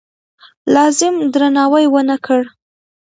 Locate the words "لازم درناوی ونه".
0.73-2.17